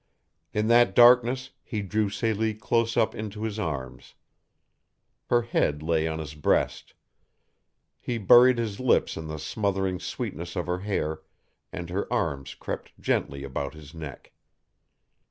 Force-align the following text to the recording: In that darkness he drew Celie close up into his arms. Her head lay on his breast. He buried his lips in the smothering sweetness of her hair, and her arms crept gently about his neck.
In 0.51 0.65
that 0.69 0.95
darkness 0.95 1.51
he 1.61 1.83
drew 1.83 2.09
Celie 2.09 2.55
close 2.55 2.97
up 2.97 3.13
into 3.13 3.43
his 3.43 3.59
arms. 3.59 4.15
Her 5.29 5.43
head 5.43 5.83
lay 5.83 6.07
on 6.07 6.17
his 6.17 6.33
breast. 6.33 6.95
He 7.99 8.17
buried 8.17 8.57
his 8.57 8.79
lips 8.79 9.15
in 9.15 9.27
the 9.27 9.37
smothering 9.37 9.99
sweetness 9.99 10.55
of 10.55 10.65
her 10.65 10.79
hair, 10.79 11.21
and 11.71 11.91
her 11.91 12.11
arms 12.11 12.55
crept 12.55 12.99
gently 12.99 13.43
about 13.43 13.75
his 13.75 13.93
neck. 13.93 14.31